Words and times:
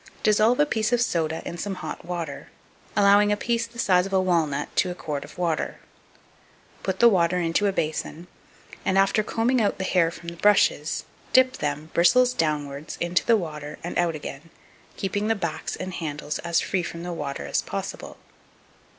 2250. 0.23 0.29
Dissolve 0.31 0.59
a 0.59 0.65
piece 0.67 0.91
of 0.91 0.99
soda 0.99 1.41
in 1.47 1.57
some 1.59 1.75
hot 1.75 2.03
water, 2.03 2.49
allowing 2.97 3.31
a 3.31 3.37
piece 3.37 3.67
the 3.67 3.77
size 3.77 4.07
of 4.07 4.13
a 4.13 4.19
walnut 4.19 4.67
to 4.75 4.89
a 4.89 4.95
quart 4.95 5.23
of 5.23 5.37
water. 5.37 5.77
Put 6.81 6.97
the 6.97 7.07
water 7.07 7.37
into 7.37 7.67
a 7.67 7.71
basin, 7.71 8.25
and, 8.83 8.97
after 8.97 9.21
combing 9.21 9.61
out 9.61 9.77
the 9.77 9.83
hair 9.83 10.09
from 10.09 10.29
the 10.29 10.37
brushes, 10.37 11.05
dip 11.33 11.57
them, 11.57 11.91
bristles 11.93 12.33
downwards, 12.33 12.97
into 12.99 13.23
the 13.23 13.37
water 13.37 13.77
and 13.83 13.95
out 13.99 14.15
again, 14.15 14.49
keeping 14.97 15.27
the 15.27 15.35
backs 15.35 15.75
and 15.75 15.93
handles 15.93 16.39
as 16.39 16.59
free 16.61 16.81
from 16.81 17.03
the 17.03 17.13
water 17.13 17.45
as 17.45 17.61
possible. 17.61 18.17